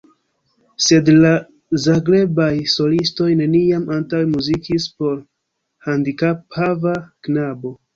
[0.85, 1.33] Sed la
[1.83, 5.23] Zagrebaj solistoj neniam antaŭe muzikis por
[5.91, 7.79] handikaphava knabo.